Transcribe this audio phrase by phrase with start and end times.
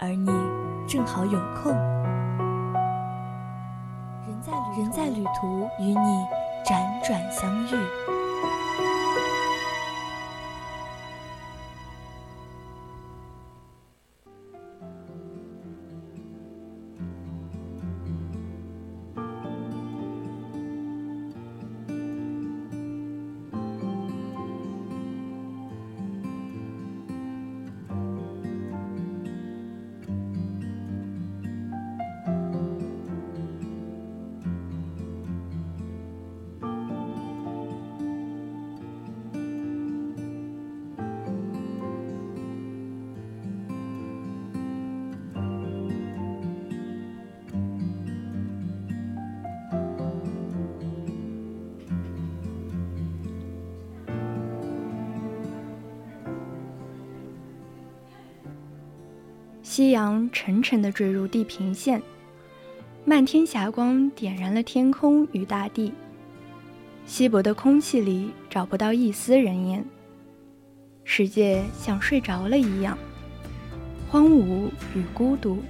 [0.00, 0.30] 而你
[0.86, 1.72] 正好有空。
[4.26, 6.26] 人在人在旅途，与你
[6.64, 8.17] 辗转相遇。
[59.78, 62.02] 夕阳沉沉地坠入地平线，
[63.04, 65.92] 漫天霞光点燃了天空与大地。
[67.06, 69.84] 稀薄的空气里找不到一丝人烟，
[71.04, 72.98] 世界像睡着了一样，
[74.08, 75.62] 荒芜与孤独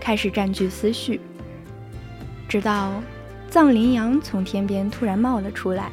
[0.00, 1.20] 开始占据思绪。
[2.48, 3.02] 直到
[3.50, 5.92] 藏羚羊从天边突然冒了出来。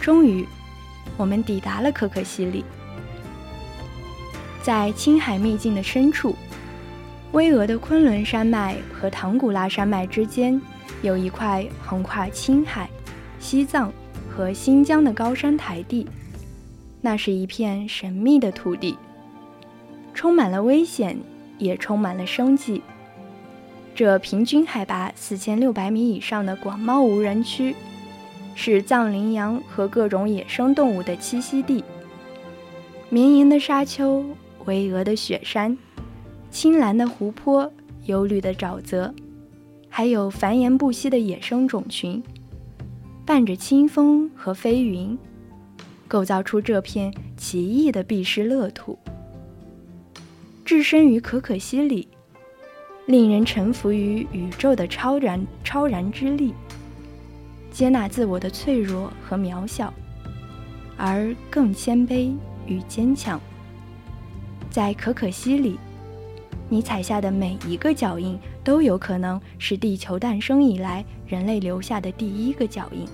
[0.00, 0.46] 终于，
[1.16, 2.64] 我们抵达了可可西里。
[4.62, 6.36] 在青海秘境的深处，
[7.32, 10.60] 巍峨的昆仑山脉和唐古拉山脉之间，
[11.02, 12.88] 有一块横跨青海、
[13.40, 13.92] 西藏
[14.30, 16.06] 和新疆的高山台地。
[17.00, 18.96] 那是一片神秘的土地，
[20.14, 21.18] 充满了危险，
[21.58, 22.80] 也充满了生机。
[23.96, 27.74] 这平均海拔四千六百米以上的广袤无人区，
[28.54, 31.82] 是藏羚羊和各种野生动物的栖息地。
[33.08, 34.24] 绵延的沙丘。
[34.66, 35.76] 巍峨的雪山，
[36.50, 37.72] 青蓝的湖泊，
[38.06, 39.14] 幽绿的沼泽，
[39.88, 42.22] 还有繁衍不息的野生种群，
[43.24, 45.18] 伴着清风和飞云，
[46.08, 48.98] 构造出这片奇异的避世乐土。
[50.64, 52.08] 置身于可可西里，
[53.06, 56.54] 令人臣服于宇宙的超然超然之力，
[57.70, 59.92] 接纳自我的脆弱和渺小，
[60.96, 62.34] 而更谦卑
[62.66, 63.40] 与坚强。
[64.72, 65.78] 在可可西里，
[66.70, 73.06] 你踩下的每一个脚印，都有可能是地球诞生以来人类留下的第一个脚印。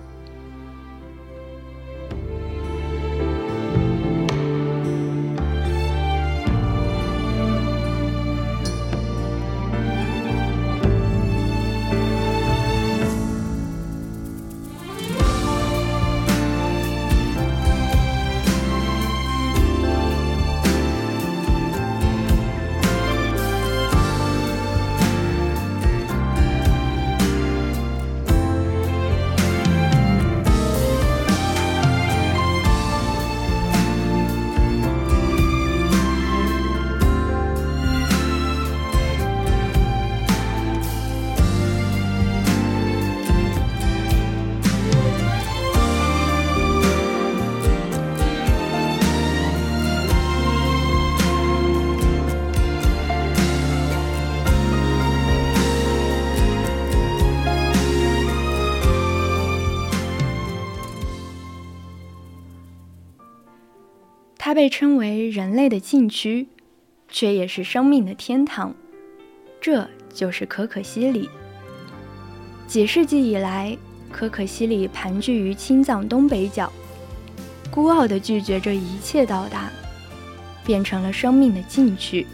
[64.48, 66.48] 它被称为人类的禁区，
[67.06, 68.74] 却也是生命的天堂。
[69.60, 71.28] 这就是可可西里。
[72.66, 73.76] 几世纪以来，
[74.10, 76.72] 可可西里盘踞于青藏东北角，
[77.70, 79.70] 孤傲地拒绝着一切到达，
[80.64, 82.26] 变成了生命的禁区，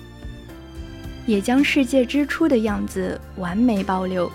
[1.27, 4.31] 也将世界之初的样子完美保留。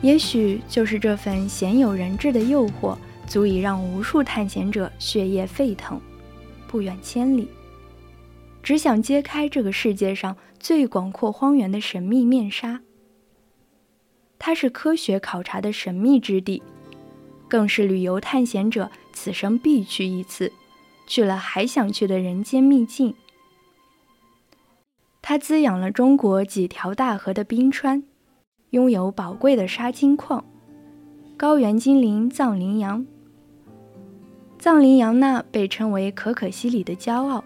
[0.00, 2.98] 也许就是这份鲜有人质的诱惑，
[3.28, 6.00] 足以让无数探险者血液沸腾。
[6.72, 7.48] 不远千里，
[8.62, 12.80] 只想揭开这个世界上最广阔荒原的神秘面纱。
[14.38, 16.62] 它是科学考察的神秘之地，
[17.46, 20.50] 更是旅游探险者此生必去一次，
[21.06, 23.14] 去了还想去的人间秘境。
[25.20, 28.02] 它滋养了中国几条大河的冰川，
[28.70, 30.42] 拥有宝贵的沙金矿。
[31.36, 33.06] 高原精灵藏羚羊，
[34.62, 37.42] 藏羚羊那被称为可可西里的骄傲，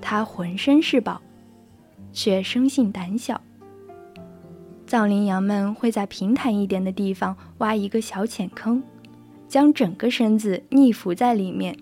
[0.00, 1.20] 它浑身是宝，
[2.12, 3.40] 却生性胆小。
[4.86, 8.80] 藏羚羊们会在平坦一点的地方挖一个小浅坑，
[9.48, 11.76] 将整个身子逆伏在里面，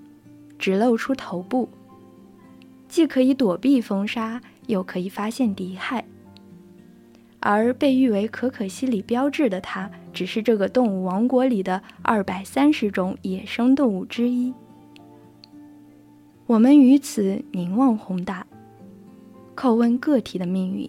[0.59, 1.69] 只露出头部，
[2.89, 6.07] 既可以躲避风沙，又可以发现敌害。
[7.41, 14.55] 而被誉为可可西里标志的它，只是这个动物王国里的二百三十种野生动物之一。
[16.47, 18.47] 我们于此凝望宏大，
[19.55, 20.89] 叩问个体的命运，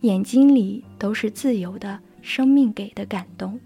[0.00, 3.60] 眼睛里都是自由的生命给的感动。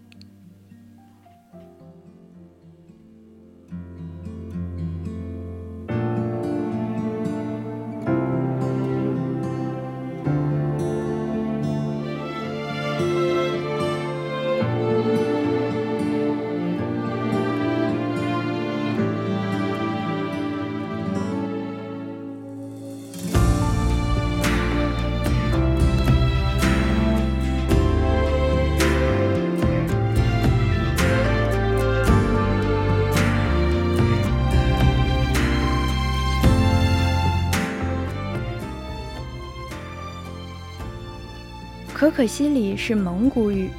[42.05, 43.71] 可可西里是蒙古语，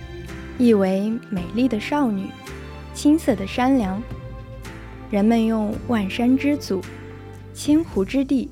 [0.57, 2.25] 意为美丽的少女、
[2.91, 4.01] 青色的山梁。
[5.11, 6.81] 人们用万山之祖、
[7.53, 8.49] 千湖之地、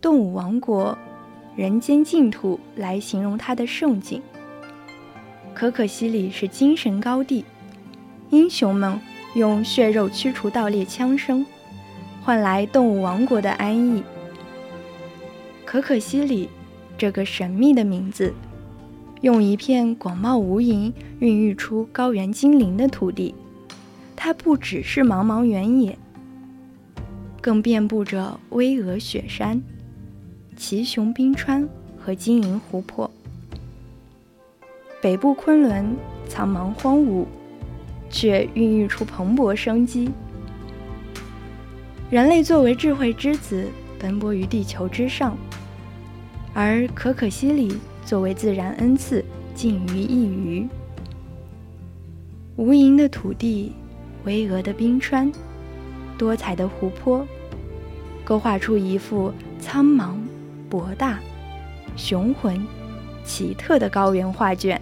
[0.00, 0.96] 动物王国、
[1.56, 4.22] 人间净土来形容它的盛景。
[5.52, 7.44] 可可西里是精神高地，
[8.30, 9.00] 英雄们
[9.34, 11.44] 用血肉驱除盗猎枪声，
[12.22, 14.04] 换来动物王国的安逸。
[15.64, 16.48] 可可西里
[16.96, 18.32] 这个神秘的名字。
[19.24, 23.34] 用一片广袤无垠、孕育出高原精灵的土地，
[24.14, 25.98] 它不只是茫茫原野，
[27.40, 29.62] 更遍布着巍峨雪山、
[30.58, 31.66] 奇雄冰川
[31.98, 33.10] 和晶莹湖泊。
[35.00, 35.96] 北部昆仑
[36.28, 37.24] 苍茫荒芜，
[38.10, 40.10] 却孕育出蓬勃生机。
[42.10, 45.34] 人类作为智慧之子，奔波于地球之上，
[46.52, 47.78] 而可可西里。
[48.04, 49.24] 作为自然恩赐，
[49.54, 50.68] 尽于一隅。
[52.56, 53.72] 无垠的土地，
[54.24, 55.32] 巍峨的冰川，
[56.18, 57.26] 多彩的湖泊，
[58.24, 60.16] 勾画出一幅苍茫、
[60.68, 61.18] 博大、
[61.96, 62.64] 雄浑、
[63.24, 64.80] 奇特的高原画卷。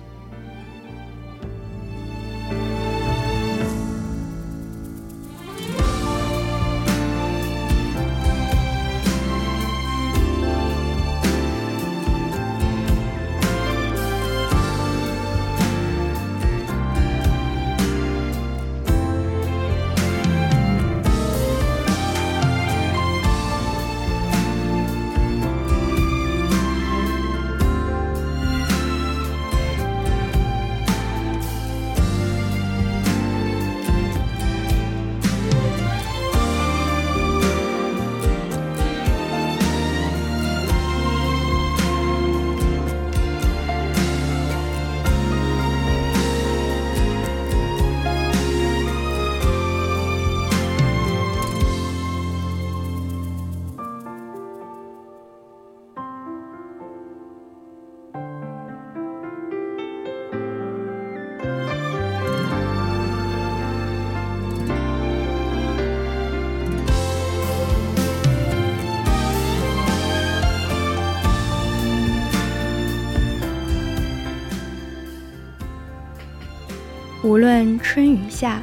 [77.24, 78.60] 无论春雨夏，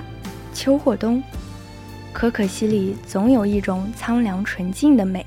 [0.54, 1.24] 秋或冬，
[2.12, 5.26] 可可西里总有一种苍凉纯净的美，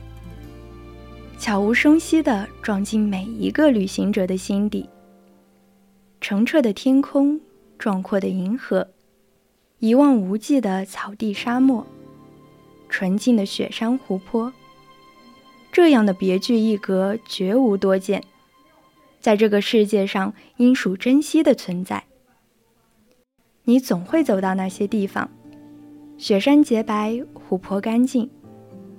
[1.39, 4.87] 悄无声息地撞进每一个旅行者的心底。
[6.21, 7.41] 澄澈的天空，
[7.79, 8.87] 壮阔的银河，
[9.79, 11.87] 一望无际的草地沙漠，
[12.91, 14.53] 纯净的雪山湖泊，
[15.73, 18.23] 这样的别具一格绝无多见，
[19.23, 22.05] 在这个世界上应属珍惜的存在。
[23.65, 25.31] 你总会走到那些地方，
[26.19, 28.29] 雪山洁白，湖泊干净，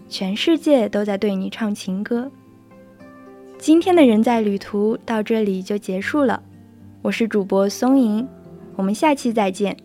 [0.07, 2.31] 全世界都在对你唱情歌。
[3.57, 6.41] 今天的人在旅途到这里就结束了，
[7.01, 8.25] 我是主播松莹，
[8.77, 9.75] 我们下期再见。